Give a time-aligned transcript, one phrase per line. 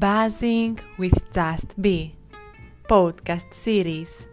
[0.00, 2.10] Buzzing with Just Be
[2.88, 4.26] Podcast Series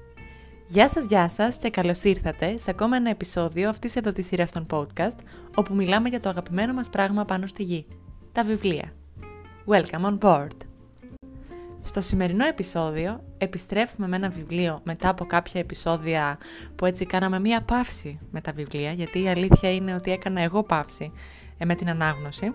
[0.65, 4.51] Γεια σας, γεια σας και καλώς ήρθατε σε ακόμα ένα επεισόδιο αυτής εδώ της σειράς
[4.51, 5.17] των podcast
[5.55, 7.85] όπου μιλάμε για το αγαπημένο μας πράγμα πάνω στη γη,
[8.31, 8.93] τα βιβλία.
[9.65, 10.57] Welcome on board!
[11.81, 16.37] Στο σημερινό επεισόδιο επιστρέφουμε με ένα βιβλίο μετά από κάποια επεισόδια
[16.75, 20.63] που έτσι κάναμε μία παύση με τα βιβλία γιατί η αλήθεια είναι ότι έκανα εγώ
[20.63, 21.11] παύση
[21.57, 22.53] ε, με την ανάγνωση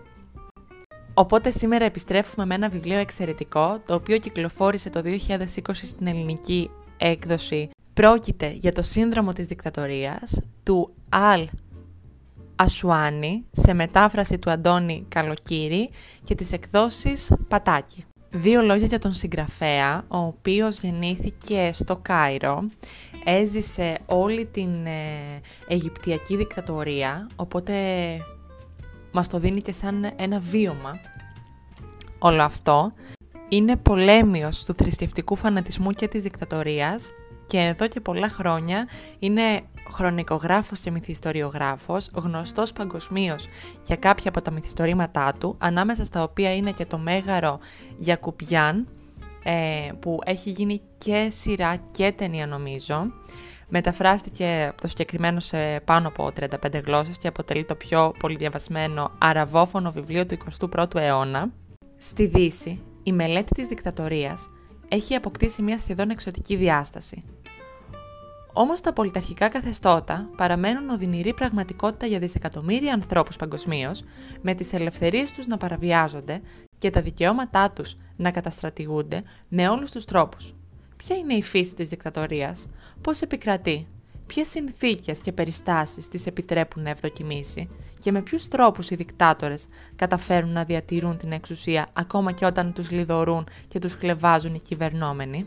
[1.20, 7.70] Οπότε σήμερα επιστρέφουμε με ένα βιβλίο εξαιρετικό, το οποίο κυκλοφόρησε το 2020 στην ελληνική έκδοση.
[7.94, 11.48] Πρόκειται για το σύνδρομο της δικτατορίας του Αλ
[12.56, 15.90] Ασουάνι, σε μετάφραση του Αντώνη Καλοκύρη
[16.24, 18.04] και τις εκδόσεις Πατάκη.
[18.30, 22.64] Δύο λόγια για τον συγγραφέα, ο οποίος γεννήθηκε στο Κάιρο,
[23.24, 27.72] έζησε όλη την ε, Αιγυπτιακή δικτατορία, οπότε
[29.12, 31.00] μας το δίνει και σαν ένα βίωμα
[32.18, 32.92] όλο αυτό.
[33.48, 37.10] Είναι πολέμιος του θρησκευτικού φανατισμού και της δικτατορίας
[37.46, 43.46] και εδώ και πολλά χρόνια είναι χρονικογράφος και μυθιστοριογράφος, γνωστός παγκοσμίως
[43.86, 47.58] για κάποια από τα μυθιστορήματά του, ανάμεσα στα οποία είναι και το μέγαρο
[47.98, 48.88] Γιακουπιάν,
[49.42, 53.12] ε, που έχει γίνει και σειρά και ταινία νομίζω.
[53.72, 60.26] Μεταφράστηκε το συγκεκριμένο σε πάνω από 35 γλώσσες και αποτελεί το πιο πολυδιαβασμένο αραβόφωνο βιβλίο
[60.26, 60.36] του
[60.70, 61.52] 21ου αιώνα.
[61.96, 64.50] Στη Δύση, η μελέτη της δικτατορίας
[64.88, 67.18] έχει αποκτήσει μια σχεδόν εξωτική διάσταση.
[68.52, 74.02] Όμως τα πολιταρχικά καθεστώτα παραμένουν οδυνηρή πραγματικότητα για δισεκατομμύρια ανθρώπους παγκοσμίως,
[74.42, 76.40] με τις ελευθερίες τους να παραβιάζονται
[76.78, 80.54] και τα δικαιώματά τους να καταστρατηγούνται με όλους τους τρόπους.
[81.06, 82.66] Ποια είναι η φύση της δικτατορίας,
[83.00, 83.86] πώς επικρατεί,
[84.26, 89.64] ποιες συνθήκες και περιστάσεις τις επιτρέπουν να ευδοκιμήσει; Και με ποιους τρόπους οι δικτάτορες
[89.96, 95.44] καταφέρουν να διατηρούν την εξουσία ακόμα και όταν τους λιδωρούν και τους κλεβάζουν οι κυβερνόμενοι;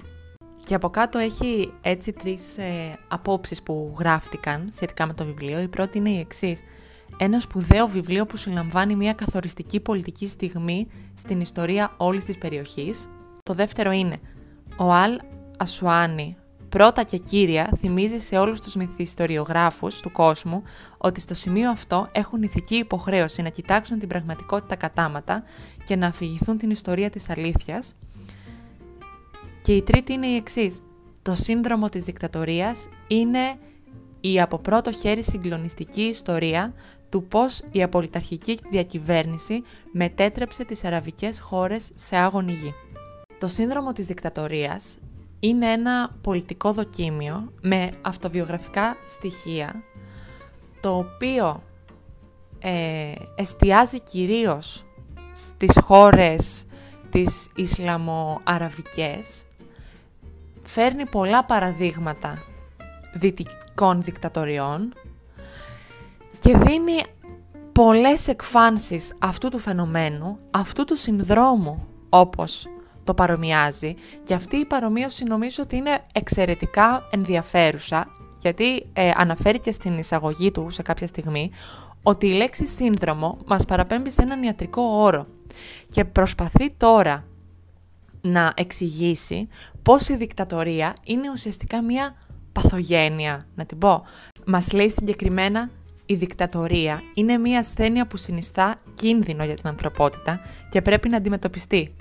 [0.64, 5.60] Και από κάτω έχει έτσι τρεις ε, απόψεις που γράφτηκαν σχετικά με το βιβλίο.
[5.60, 6.62] Η πρώτη είναι η εξής.
[7.18, 13.08] Ένα σπουδαίο βιβλίο που συλλαμβάνει μια καθοριστική πολιτική στιγμή στην ιστορία όλης της περιοχής.
[13.44, 14.20] Το δεύτερο είναι
[14.78, 15.20] ο Αλ
[15.64, 16.38] Ασουάνι,
[16.70, 20.64] πρώτα και κύρια θυμίζει σε όλους τους μυθιστοριογράφους του κόσμου
[20.98, 25.44] ότι στο σημείο αυτό έχουν ηθική υποχρέωση να κοιτάξουν την πραγματικότητα κατάματα
[25.86, 27.96] και να αφηγηθούν την ιστορία της αλήθειας.
[29.62, 30.82] Και η τρίτη είναι η εξής.
[31.22, 33.56] Το σύνδρομο της δικτατορίας είναι
[34.22, 36.74] η από πρώτο χέρι συγκλονιστική ιστορία
[37.10, 42.74] του πώς η απολυταρχική διακυβέρνηση μετέτρεψε τις αραβικές χώρες σε άγωνη γη.
[43.40, 44.98] Το σύνδρομο της δικτατορίας
[45.44, 49.84] είναι ένα πολιτικό δοκίμιο με αυτοβιογραφικά στοιχεία,
[50.82, 51.64] το οποίο
[52.60, 54.86] ε, εστιάζει κυρίως
[55.34, 56.66] στις χώρες
[57.10, 59.46] τις Ισλαμοαραβικές,
[60.64, 62.44] φέρνει πολλά παραδείγματα
[63.14, 64.94] δυτικών δικτατοριών
[66.40, 67.02] και δίνει
[67.72, 72.68] πολλές εκφάνσεις αυτού του φαινομένου, αυτού του συνδρόμου όπως
[73.04, 78.08] το παρομοιάζει και αυτή η παρομοίωση νομίζω ότι είναι εξαιρετικά ενδιαφέρουσα
[78.40, 81.52] γιατί ε, αναφέρει και στην εισαγωγή του σε κάποια στιγμή
[82.04, 85.28] ότι η λέξη σύνδρομο μας παραπέμπει σε έναν ιατρικό όρο
[85.90, 87.26] και προσπαθεί τώρα
[88.22, 89.48] να εξηγήσει
[89.82, 92.16] πώς η δικτατορία είναι ουσιαστικά μια
[92.52, 94.04] παθογένεια, να την πω.
[94.46, 95.70] Μας λέει συγκεκριμένα
[96.06, 100.40] η δικτατορία είναι μια ασθένεια που συνιστά κίνδυνο για την ανθρωπότητα
[100.70, 101.96] και πρέπει να αντιμετωπιστεί.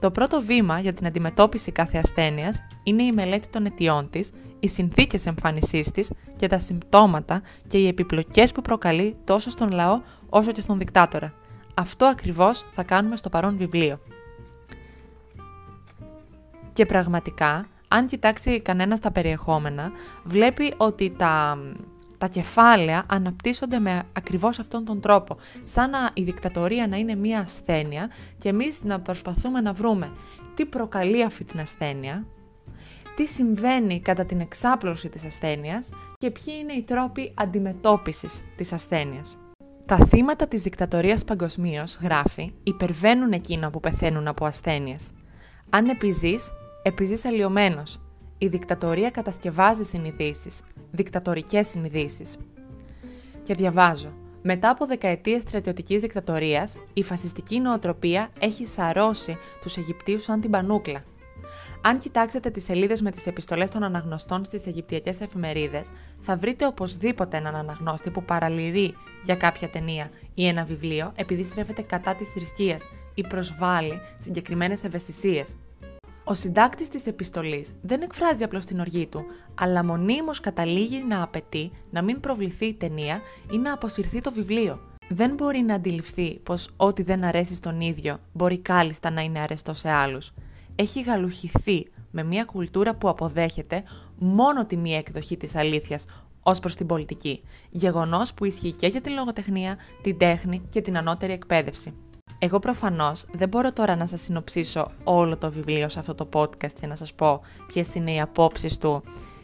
[0.00, 4.68] Το πρώτο βήμα για την αντιμετώπιση κάθε ασθένειας είναι η μελέτη των αιτιών της, οι
[4.68, 10.52] συνθήκες εμφάνισής της και τα συμπτώματα και οι επιπλοκές που προκαλεί τόσο στον λαό όσο
[10.52, 11.34] και στον δικτάτορα.
[11.74, 14.00] Αυτό ακριβώς θα κάνουμε στο παρόν βιβλίο.
[16.72, 19.90] Και πραγματικά, αν κοιτάξει κανένας τα περιεχόμενα,
[20.24, 21.58] βλέπει ότι τα
[22.18, 25.36] τα κεφάλαια αναπτύσσονται με ακριβώς αυτόν τον τρόπο.
[25.64, 30.12] Σαν να η δικτατορία να είναι μία ασθένεια και εμείς να προσπαθούμε να βρούμε
[30.54, 32.26] τι προκαλεί αυτή την ασθένεια,
[33.16, 39.36] τι συμβαίνει κατά την εξάπλωση της ασθένειας και ποιοι είναι οι τρόποι αντιμετώπισης της ασθένειας.
[39.86, 45.10] Τα θύματα της δικτατορίας παγκοσμίως, γράφει, υπερβαίνουν εκείνα που πεθαίνουν από ασθένειες.
[45.70, 46.50] Αν επιζείς,
[46.82, 48.00] επιζείς αλλοιωμένος.
[48.38, 52.36] Η δικτατορία κατασκευάζει συνειδήσεις, δικτατορικές συνειδήσεις.
[53.42, 54.12] Και διαβάζω.
[54.42, 61.04] Μετά από δεκαετίες στρατιωτικής δικτατορίας, η φασιστική νοοτροπία έχει σαρώσει τους Αιγυπτίους σαν την πανούκλα.
[61.82, 65.90] Αν κοιτάξετε τις σελίδες με τις επιστολές των αναγνωστών στις Αιγυπτιακές εφημερίδες,
[66.20, 68.94] θα βρείτε οπωσδήποτε έναν αναγνώστη που παραλυρεί
[69.24, 75.56] για κάποια ταινία ή ένα βιβλίο επειδή στρέφεται κατά της θρησκείας ή προσβάλλει συγκεκριμένες ευαισθησίες.
[76.28, 81.70] Ο συντάκτης της επιστολής δεν εκφράζει απλώς την οργή του, αλλά μονίμως καταλήγει να απαιτεί
[81.90, 83.20] να μην προβληθεί η ταινία
[83.52, 84.80] ή να αποσυρθεί το βιβλίο.
[85.08, 89.74] Δεν μπορεί να αντιληφθεί πως ό,τι δεν αρέσει στον ίδιο μπορεί κάλλιστα να είναι αρεστό
[89.74, 90.32] σε άλλους.
[90.74, 93.82] Έχει γαλουχηθεί με μια κουλτούρα που αποδέχεται
[94.18, 96.04] μόνο τη μία εκδοχή της αλήθειας
[96.42, 100.96] ως προς την πολιτική, γεγονός που ισχύει και για την λογοτεχνία, την τέχνη και την
[100.96, 101.94] ανώτερη εκπαίδευση.
[102.38, 106.72] Εγώ προφανώς δεν μπορώ τώρα να σας συνοψίσω όλο το βιβλίο σε αυτό το podcast
[106.80, 109.02] και να σας πω ποιες είναι οι απόψεις του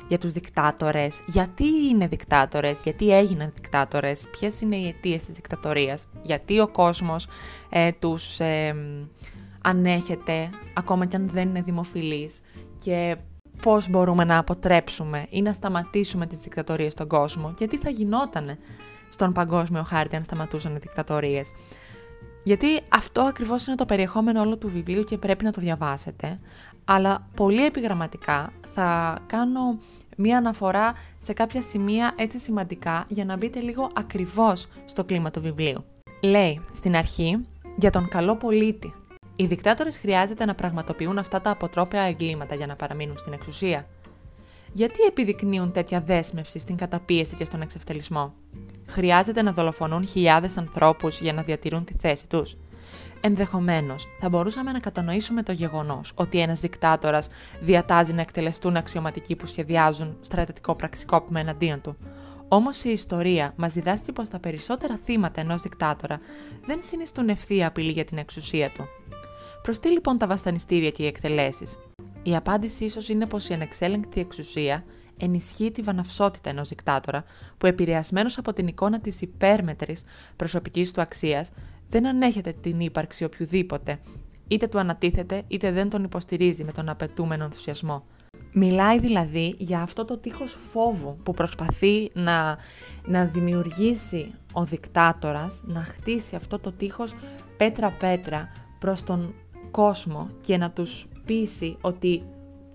[0.08, 6.06] για τους δικτάτορες, γιατί είναι δικτάτορες, γιατί έγιναν δικτάτορες, ποιες είναι οι αιτίες της δικτατορίας,
[6.22, 7.26] γιατί ο κόσμος
[7.69, 8.76] ε, τους ε,
[9.62, 12.42] ανέχεται ακόμα και αν δεν είναι δημοφιλής
[12.82, 13.16] και
[13.62, 18.58] πώς μπορούμε να αποτρέψουμε ή να σταματήσουμε τις δικτατορίες στον κόσμο και τι θα γινότανε
[19.08, 21.52] στον παγκόσμιο χάρτη αν σταματούσαν οι δικτατορίες.
[22.44, 26.38] Γιατί αυτό ακριβώς είναι το περιεχόμενο όλο του βιβλίου και πρέπει να το διαβάσετε,
[26.85, 29.79] αλλά πολύ επιγραμματικά θα κάνω
[30.17, 35.41] μία αναφορά σε κάποια σημεία έτσι σημαντικά για να μπείτε λίγο ακριβώς στο κλίμα του
[35.41, 35.85] βιβλίου.
[36.23, 37.46] Λέει στην αρχή
[37.76, 38.94] για τον καλό πολίτη,
[39.37, 43.87] οι δικτάτορες χρειάζεται να πραγματοποιούν αυτά τα αποτρόπαια εγκλήματα για να παραμείνουν στην εξουσία.
[44.73, 48.35] Γιατί επιδεικνύουν τέτοια δέσμευση στην καταπίεση και στον εξευτελισμό;
[48.86, 52.56] Χρειάζεται να δολοφονούν χιλιάδες ανθρώπους για να διατηρούν τη θέση τους.
[53.20, 57.28] Ενδεχομένως, θα μπορούσαμε να κατανοήσουμε το γεγονός ότι ένας δικτάτορας
[57.60, 61.96] διατάζει να εκτελεστούν αξιωματικοί που σχεδιάζουν στρατιωτικό πραξικόπημα εναντίον του.
[62.48, 66.20] Όμως η ιστορία μας διδάσκει πως τα περισσότερα θύματα ενός δικτάτορα
[66.64, 68.84] δεν συνιστούν ευθεία απειλή για την εξουσία του.
[69.62, 71.78] Προς τι λοιπόν τα βασανιστήρια και οι εκτελέσεις;
[72.22, 74.84] Η απάντηση ίσως είναι πως η ανεξέλεγκτη εξουσία
[75.16, 77.25] ενισχύει τη βαναυσότητα ενός δικτάτορα
[77.58, 80.05] που επηρεασμένος από την εικόνα της υπέρμετρης
[80.37, 81.50] προσωπικής του αξίας
[81.88, 84.00] δεν ανέχεται την ύπαρξη οποιοδήποτε,
[84.49, 88.05] είτε του ανατίθεται είτε δεν τον υποστηρίζει με τον απαιτούμενο ενθουσιασμό.
[88.52, 92.58] Μιλάει δηλαδή για αυτό το τείχος φόβου που προσπαθεί να,
[93.05, 97.14] να δημιουργήσει ο δικτάτορας, να χτίσει αυτό το τείχος
[97.56, 99.34] πέτρα-πέτρα προς τον
[99.70, 102.22] κόσμο και να τους πείσει ότι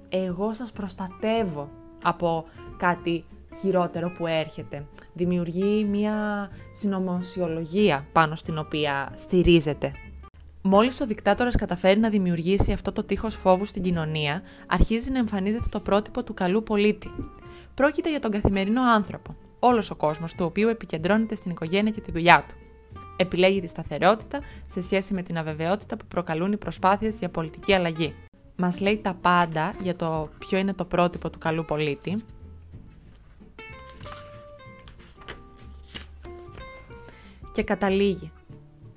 [0.09, 1.69] εγώ σας προστατεύω
[2.03, 2.45] από
[2.77, 3.25] κάτι
[3.59, 4.85] χειρότερο που έρχεται.
[5.13, 9.91] Δημιουργεί μια συνωμοσιολογία πάνω στην οποία στηρίζεται.
[10.61, 15.67] Μόλις ο δικτάτορας καταφέρει να δημιουργήσει αυτό το τείχος φόβου στην κοινωνία, αρχίζει να εμφανίζεται
[15.69, 17.11] το πρότυπο του καλού πολίτη.
[17.73, 22.11] Πρόκειται για τον καθημερινό άνθρωπο, όλος ο κόσμος του οποίου επικεντρώνεται στην οικογένεια και τη
[22.11, 22.55] δουλειά του.
[23.17, 28.13] Επιλέγει τη σταθερότητα σε σχέση με την αβεβαιότητα που προκαλούν οι προσπάθειες για πολιτική αλλαγή.
[28.61, 32.17] Μας λέει τα πάντα για το ποιο είναι το πρότυπο του καλού πολίτη.
[37.53, 38.31] Και καταλήγει.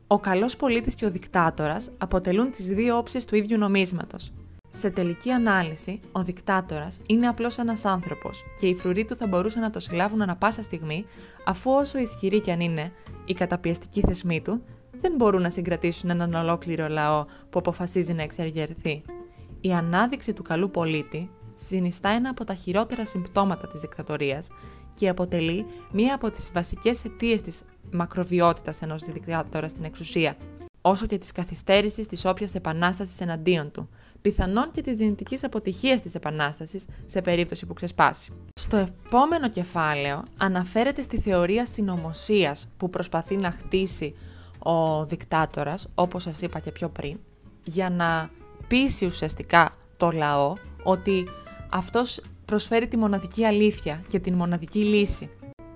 [0.07, 4.33] Ο καλός πολίτης και ο δικτάτορας αποτελούν τις δύο όψεις του ίδιου νομίσματος.
[4.71, 9.63] Σε τελική ανάλυση, ο δικτάτορας είναι απλώς ένας άνθρωπος και οι φρουροί του θα μπορούσαν
[9.63, 11.05] να το συλλάβουν ανα πάσα στιγμή,
[11.45, 12.93] αφού όσο ισχυροί κι αν είναι
[13.25, 14.63] οι καταπιεστικοί θεσμοί του,
[15.01, 19.03] δεν μπορούν να συγκρατήσουν έναν ολόκληρο λαό που αποφασίζει να εξεργερθεί.
[19.65, 24.49] Η ανάδειξη του καλού πολίτη συνιστά ένα από τα χειρότερα συμπτώματα της δικτατορίας
[24.95, 27.63] και αποτελεί μία από τις βασικές αιτίες της
[27.93, 30.37] μακροβιότητας ενός δικτάτορα στην εξουσία,
[30.81, 33.89] όσο και της καθυστέρησης της όποιας επανάστασης εναντίον του,
[34.21, 38.33] πιθανόν και της δυνητικής αποτυχίας της επανάστασης σε περίπτωση που ξεσπάσει.
[38.55, 44.15] Στο επόμενο κεφάλαιο αναφέρεται στη θεωρία συνωμοσίας που προσπαθεί να χτίσει
[44.59, 47.19] ο δικτάτορας, όπως σας είπα και πιο πριν,
[47.65, 48.31] για να
[48.69, 51.29] πείσει ουσιαστικά το λαό ότι
[51.71, 55.31] αυτός προσφέρει τη μοναδική αλήθεια και την μοναδική λύση.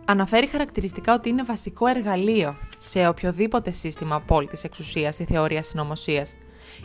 [0.05, 6.35] Αναφέρει χαρακτηριστικά ότι είναι βασικό εργαλείο σε οποιοδήποτε σύστημα απόλυτης εξουσίας η θεωρίας συνωμοσίας.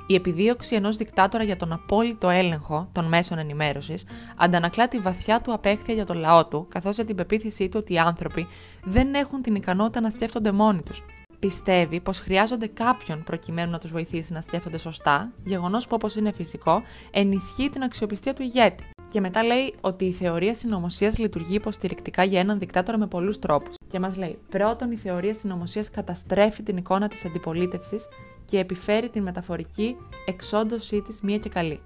[0.08, 4.05] Η επιδίωξη ενός δικτάτορα για τον απόλυτο έλεγχο των μέσων ενημέρωσης
[4.38, 7.93] αντανακλά τη βαθιά του απέχθεια για τον λαό του, καθώς και την πεποίθησή του ότι
[7.93, 8.48] οι άνθρωποι
[8.84, 11.03] δεν έχουν την ικανότητα να σκέφτονται μόνοι τους.
[11.41, 16.31] Πιστεύει πως χρειάζονται κάποιον προκειμένου να τους βοηθήσει να σκέφτονται σωστά, γεγονός που όπως είναι
[16.31, 16.81] φυσικό
[17.12, 18.89] ενισχύει την αξιοπιστία του ηγέτη.
[19.10, 23.75] Και μετά λέει ότι η θεωρία συνωμοσίας λειτουργεί υποστηρικτικά για έναν δικτάτορα με πολλούς τρόπους.
[23.88, 28.07] Και μας λέει: Πρώτον, η θεωρία συνωμοσίας καταστρέφει την εικόνα της αντιπολίτευσης
[28.45, 29.95] και επιφέρει την μεταφορική
[30.25, 31.81] εξόντωσή της μία και καλή.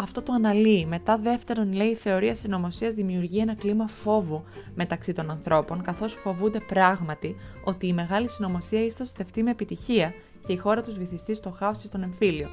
[0.00, 0.86] Αυτό το αναλύει.
[0.88, 6.60] Μετά, δεύτερον, λέει: Η θεωρία συνωμοσίας δημιουργεί ένα κλίμα φόβου μεταξύ των ανθρώπων, καθώς φοβούνται
[6.60, 10.14] πράγματι ότι η μεγάλη συνωμοσία ίσως θευτεί με επιτυχία
[10.46, 12.48] και η χώρα τους βυθιστεί στο χάος και στον εμφύλιο.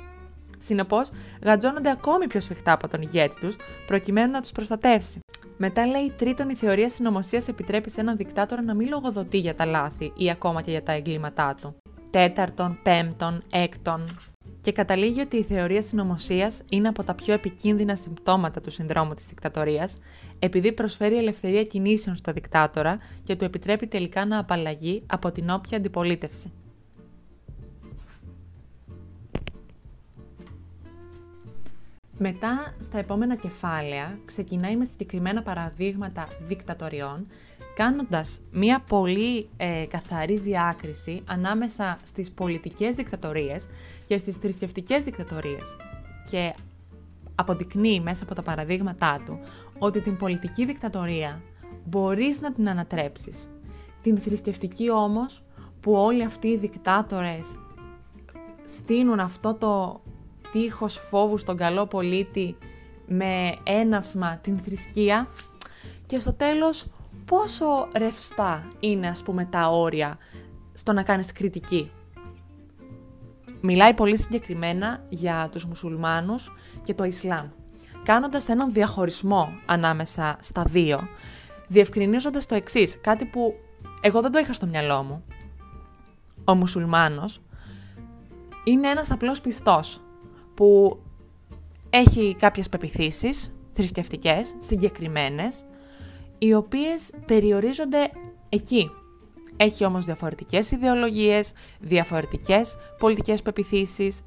[0.57, 1.11] Συνεπώς,
[1.43, 3.55] γατζώνονται ακόμη πιο σφιχτά από τον ηγέτη τους,
[3.87, 5.19] προκειμένου να τους προστατεύσει.
[5.57, 9.65] Μετά λέει τρίτον, η θεωρία συνωμοσίας επιτρέπει σε έναν δικτάτορα να μην λογοδοτεί για τα
[9.65, 11.75] λάθη ή ακόμα και για τα εγκλήματά του.
[12.09, 14.03] Τέταρτον, πέμπτον, έκτον.
[14.65, 19.27] Και καταλήγει ότι η θεωρία συνωμοσίας είναι από τα πιο επικίνδυνα συμπτώματα του συνδρόμου της
[19.27, 19.99] δικτατορίας,
[20.39, 25.77] επειδή προσφέρει ελευθερία κινήσεων στο δικτάτορα και του επιτρέπει τελικά να απαλλαγεί από την όποια
[25.77, 26.51] αντιπολίτευση.
[32.17, 37.27] Μετά, στα επόμενα κεφάλαια, ξεκινάει με συγκεκριμένα παραδείγματα δικτατοριών,
[37.75, 43.67] κάνοντας μία πολύ ε, καθαρή διάκριση ανάμεσα στις πολιτικές δικτατορίες
[44.05, 45.77] και στις θρησκευτικές δικτατορίες.
[46.31, 46.53] Και
[47.35, 49.39] αποδεικνύει μέσα από τα παραδείγματά του
[49.79, 51.41] ότι την πολιτική δικτατορία
[51.85, 53.49] μπορείς να την ανατρέψεις.
[54.01, 55.43] Την θρησκευτική όμως,
[55.81, 57.59] που όλοι αυτοί οι δικτάτορες
[58.65, 60.01] στείνουν αυτό το
[60.51, 62.57] τείχος φόβου στον καλό πολίτη
[63.07, 65.27] με έναυσμα την θρησκεία
[66.05, 66.85] και στο τέλος
[67.25, 70.17] πόσο ρευστά είναι ας πούμε τα όρια
[70.73, 71.91] στο να κάνεις κριτική.
[73.61, 76.51] Μιλάει πολύ συγκεκριμένα για τους μουσουλμάνους
[76.83, 77.47] και το Ισλάμ,
[78.03, 81.07] κάνοντας έναν διαχωρισμό ανάμεσα στα δύο,
[81.67, 83.55] διευκρινίζοντας το εξής, κάτι που
[84.01, 85.23] εγώ δεν το είχα στο μυαλό μου.
[86.45, 87.41] Ο μουσουλμάνος
[88.63, 90.01] είναι ένας απλός πιστός,
[90.53, 90.99] που
[91.89, 95.65] έχει κάποιες πεπιθήσεις θρησκευτικές, συγκεκριμένες,
[96.37, 98.11] οι οποίες περιορίζονται
[98.49, 98.91] εκεί.
[99.57, 104.21] Έχει όμως διαφορετικές ιδεολογίες, διαφορετικές πολιτικές πεπιθήσεις,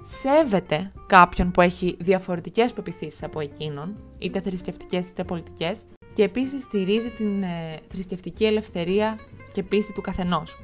[0.00, 7.10] σέβεται κάποιον που έχει διαφορετικές πεπιθήσεις από εκείνον, είτε θρησκευτικές είτε πολιτικές, και επίσης στηρίζει
[7.10, 9.18] την ε, θρησκευτική ελευθερία
[9.52, 10.58] και πίστη του καθενός.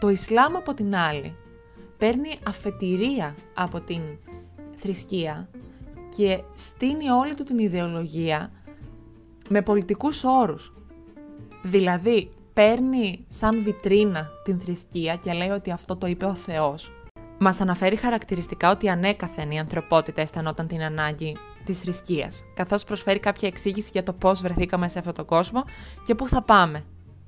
[0.00, 1.36] Το Ισλάμ από την άλλη
[1.98, 4.02] παίρνει αφετηρία από την
[4.74, 5.48] θρησκεία
[6.16, 8.52] και στείνει όλη του την ιδεολογία
[9.52, 10.72] με πολιτικούς όρους.
[11.62, 16.92] Δηλαδή, παίρνει σαν βιτρίνα την θρησκεία και λέει ότι αυτό το είπε ο Θεός.
[17.38, 23.48] Μας αναφέρει χαρακτηριστικά ότι ανέκαθεν η ανθρωπότητα αισθανόταν την ανάγκη της θρησκείας, καθώς προσφέρει κάποια
[23.48, 25.64] εξήγηση για το πώς βρεθήκαμε σε αυτόν τον κόσμο
[26.06, 26.84] και πού θα πάμε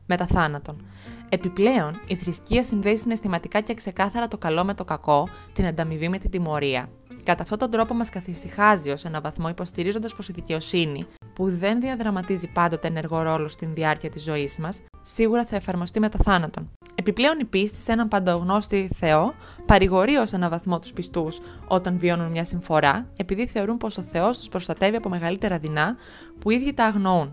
[0.06, 0.86] μετά θάνατον.
[1.28, 6.18] Επιπλέον, η θρησκεία συνδέει συναισθηματικά και ξεκάθαρα το καλό με το κακό, την ανταμοιβή με
[6.18, 6.88] την τιμωρία.
[7.24, 11.80] Κατά αυτόν τον τρόπο μας καθησυχάζει ως ένα βαθμό υποστηρίζοντας πως η δικαιοσύνη, που δεν
[11.80, 16.70] διαδραματίζει πάντοτε ενεργό ρόλο στην διάρκεια της ζωής μας, σίγουρα θα εφαρμοστεί μετά θάνατον.
[16.94, 19.34] Επιπλέον, η πίστη σε έναν παντογνώστη Θεό
[19.66, 24.38] παρηγορεί ως ένα βαθμό τους πιστούς όταν βιώνουν μια συμφορά, επειδή θεωρούν πως ο Θεός
[24.38, 25.96] τους προστατεύει από μεγαλύτερα δεινά
[26.38, 27.32] που οι ίδιοι τα αγνοούν.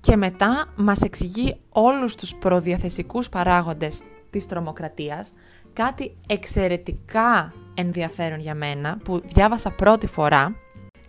[0.00, 5.32] Και μετά μας εξηγεί όλους τους προδιαθεσικούς παράγοντες της τρομοκρατίας,
[5.72, 10.54] κάτι εξαιρετικά ενδιαφέρον για μένα που διάβασα πρώτη φορά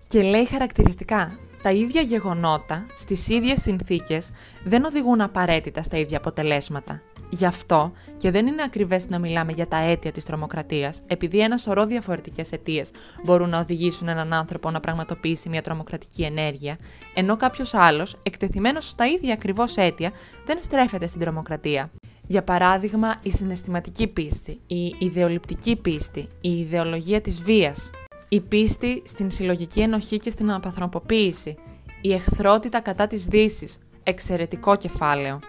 [0.07, 4.29] και λέει χαρακτηριστικά τα ίδια γεγονότα στις ίδιες συνθήκες
[4.63, 7.01] δεν οδηγούν απαραίτητα στα ίδια αποτελέσματα.
[7.29, 11.57] Γι' αυτό και δεν είναι ακριβές να μιλάμε για τα αίτια της τρομοκρατίας, επειδή ένα
[11.57, 12.91] σωρό διαφορετικές αιτίες
[13.23, 16.77] μπορούν να οδηγήσουν έναν άνθρωπο να πραγματοποιήσει μια τρομοκρατική ενέργεια,
[17.13, 20.11] ενώ κάποιος άλλος, εκτεθειμένος στα ίδια ακριβώς αίτια,
[20.45, 21.91] δεν στρέφεται στην τρομοκρατία.
[22.27, 27.89] Για παράδειγμα, η συναισθηματική πίστη, η ιδεολειπτική πίστη, η ιδεολογία της βίας,
[28.29, 31.57] η πίστη στην συλλογική ενοχή και στην απαθροποποίηση,
[32.01, 35.39] η εχθρότητα κατά της δύσης, εξαιρετικό κεφάλαιο.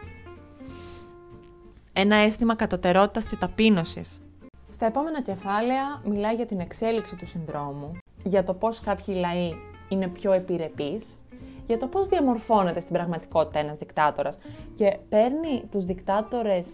[1.93, 4.21] Ένα αίσθημα κατωτερότητας και ταπείνωσης.
[4.69, 9.53] Στα επόμενα κεφάλαια μιλάει για την εξέλιξη του συνδρόμου, για το πώς κάποιοι λαοί
[9.89, 11.21] είναι πιο επιρρεπείς,
[11.67, 14.39] για το πώς διαμορφώνεται στην πραγματικότητα ένας δικτάτορας
[14.75, 16.67] και παίρνει τους δικτάτορες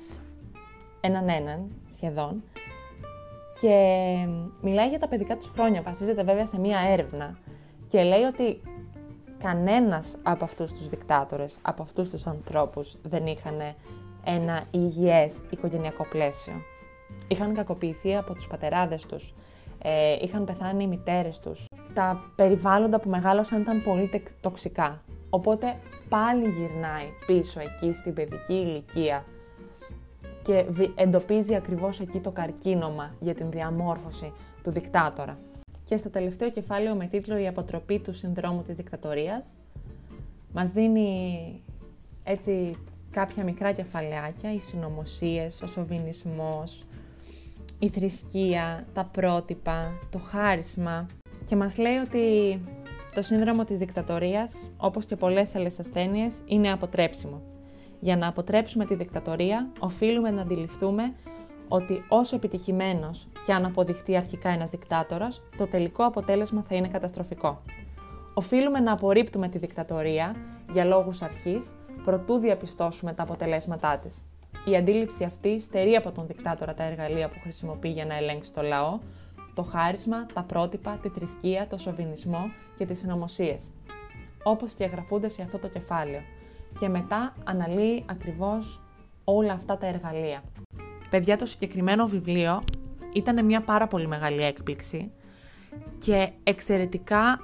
[1.01, 2.43] έναν έναν σχεδόν
[3.61, 3.77] και
[4.61, 7.39] μιλάει για τα παιδικά τους χρόνια, βασίζεται βέβαια σε μία έρευνα
[7.89, 8.61] και λέει ότι
[9.39, 13.61] κανένας από αυτούς τους δικτάτορες, από αυτούς τους ανθρώπους δεν είχαν
[14.25, 16.55] ένα υγιές οικογενειακό πλαίσιο.
[17.29, 19.35] Είχαν κακοποιηθεί από τους πατεράδες τους,
[19.83, 25.03] ε, είχαν πεθάνει οι μητέρες τους, τα περιβάλλοντα που μεγάλωσαν ήταν πολύ τοξικά.
[25.31, 25.77] Οπότε
[26.09, 29.25] πάλι γυρνάει πίσω εκεί στην παιδική ηλικία
[30.45, 34.33] και εντοπίζει ακριβώς εκεί το καρκίνωμα για την διαμόρφωση
[34.63, 35.39] του δικτάτορα.
[35.85, 39.55] Και στο τελευταίο κεφάλαιο με τίτλο «Η αποτροπή του συνδρόμου της δικτατορίας»
[40.53, 41.63] μας δίνει
[42.25, 42.77] έτσι
[43.11, 46.83] κάποια μικρά κεφαλαιάκια, οι συνωμοσίες, ο σοβινισμός,
[47.79, 51.07] η θρησκεία, τα πρότυπα, το χάρισμα,
[51.45, 52.59] και μας λέει ότι
[53.15, 57.43] το σύνδρομο της δικτατορίας, όπως και πολλές άλλες ασθένειες, είναι αποτρέψιμο.
[58.05, 61.15] Για να αποτρέψουμε τη δικτατορία, οφείλουμε να αντιληφθούμε
[61.69, 67.63] ότι όσο επιτυχημένος και αν αποδειχτεί αρχικά ένας δικτάτορας, το τελικό αποτέλεσμα θα είναι καταστροφικό.
[68.35, 70.37] Οφείλουμε να απορρίπτουμε τη δικτατορία
[70.73, 74.25] για λόγους αρχής, προτού διαπιστώσουμε τα αποτελέσματά της.
[74.65, 78.63] Η αντίληψη αυτή στερεί από τον δικτάτορα τα εργαλεία που χρησιμοποιεί για να ελέγξει το
[78.63, 78.99] λαό,
[79.55, 83.71] το χάρισμα, τα πρότυπα, τη θρησκεία, το σοβινισμό και τις συνωμοσίες.
[84.43, 86.21] όπως και εγγραφούνται σε αυτό το κεφάλαιο.
[86.79, 88.81] Και μετά αναλύει ακριβώς
[89.25, 90.43] όλα αυτά τα εργαλεία.
[91.11, 92.65] Παιδιά, το συγκεκριμένο βιβλίο
[93.13, 95.13] ήταν μια πάρα πολύ μεγάλη έκπληξη
[95.99, 97.41] και εξαιρετικά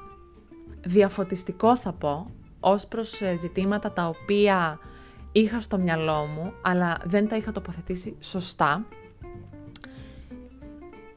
[0.81, 4.79] διαφωτιστικό θα πω, ως προς ε, ζητήματα τα οποία
[5.33, 8.87] είχα στο μυαλό μου, αλλά δεν τα είχα τοποθετήσει σωστά.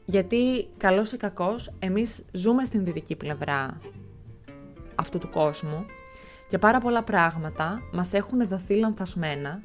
[0.04, 3.78] Γιατί, καλός ή κακός, εμείς ζούμε στην δυτική πλευρά
[4.94, 5.86] αυτού του κόσμου
[6.48, 9.62] και πάρα πολλά πράγματα μας έχουν δοθεί λανθασμένα,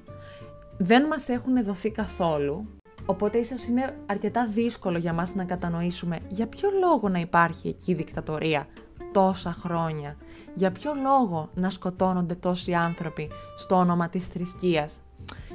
[0.78, 2.66] δεν μας έχουν δοθεί καθόλου,
[3.06, 7.92] οπότε ίσως είναι αρκετά δύσκολο για μας να κατανοήσουμε για ποιο λόγο να υπάρχει εκεί
[7.92, 8.68] η δικτατορία
[9.12, 10.16] τόσα χρόνια.
[10.54, 15.02] Για ποιο λόγο να σκοτώνονται τόσοι άνθρωποι στο όνομα της θρησκείας.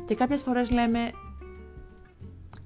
[0.05, 0.99] Και κάποιες φορές λέμε,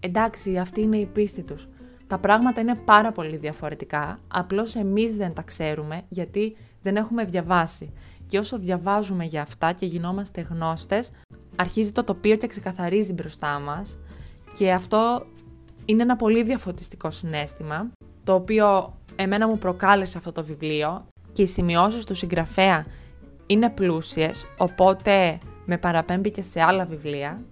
[0.00, 1.68] εντάξει αυτή είναι η πίστη τους.
[2.06, 7.92] Τα πράγματα είναι πάρα πολύ διαφορετικά, απλώς εμείς δεν τα ξέρουμε γιατί δεν έχουμε διαβάσει.
[8.28, 11.10] Και όσο διαβάζουμε για αυτά και γινόμαστε γνώστες,
[11.56, 13.98] αρχίζει το τοπίο και ξεκαθαρίζει μπροστά μας
[14.56, 15.26] και αυτό
[15.84, 17.90] είναι ένα πολύ διαφωτιστικό συνέστημα,
[18.24, 22.86] το οποίο εμένα μου προκάλεσε αυτό το βιβλίο και οι σημειώσεις του συγγραφέα
[23.46, 27.42] είναι πλούσιες, οπότε με παραπέμπει και σε άλλα βιβλία.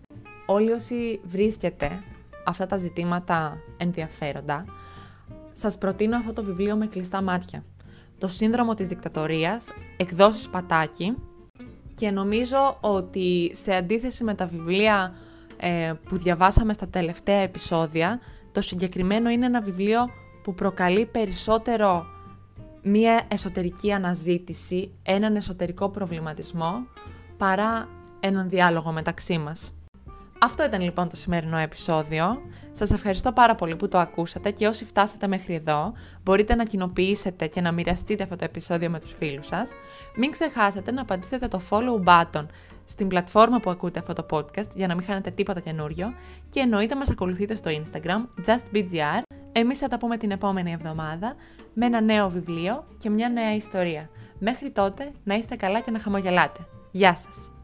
[0.46, 2.02] Όλοι όσοι βρίσκετε
[2.44, 4.64] αυτά τα ζητήματα ενδιαφέροντα,
[5.52, 7.64] σας προτείνω αυτό το βιβλίο με κλειστά μάτια.
[8.18, 11.14] Το σύνδρομο της δικτατορίας, εκδόσεις πατάκι
[11.94, 15.14] και νομίζω ότι σε αντίθεση με τα βιβλία
[15.56, 18.20] ε, που διαβάσαμε στα τελευταία επεισόδια,
[18.52, 20.10] το συγκεκριμένο είναι ένα βιβλίο
[20.42, 22.06] που προκαλεί περισσότερο
[22.82, 26.86] μία εσωτερική αναζήτηση, έναν εσωτερικό προβληματισμό,
[27.36, 27.88] παρά
[28.20, 29.72] έναν διάλογο μεταξύ μας.
[30.38, 32.42] Αυτό ήταν λοιπόν το σημερινό επεισόδιο.
[32.72, 37.46] Σας ευχαριστώ πάρα πολύ που το ακούσατε και όσοι φτάσατε μέχρι εδώ, μπορείτε να κοινοποιήσετε
[37.46, 39.72] και να μοιραστείτε αυτό το επεισόδιο με τους φίλους σας.
[40.16, 42.46] Μην ξεχάσετε να πατήσετε το follow button
[42.84, 46.14] στην πλατφόρμα που ακούτε αυτό το podcast για να μην χάνετε τίποτα καινούριο
[46.50, 49.22] και εννοείται μας ακολουθείτε στο Instagram justbgr
[49.58, 51.34] εμείς θα τα πούμε την επόμενη εβδομάδα
[51.74, 54.08] με ένα νέο βιβλίο και μια νέα ιστορία.
[54.38, 56.66] Μέχρι τότε να είστε καλά και να χαμογελάτε.
[56.90, 57.55] Γεια σας!